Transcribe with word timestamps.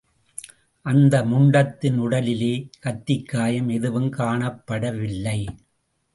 அந்த 0.85 1.25
முண்டத்தின் 1.25 1.99
உடலிலே 1.99 2.71
கத்திக்காயம் 2.85 3.69
எதுவும் 3.69 4.09
காணப்படவில்லை. 4.11 5.39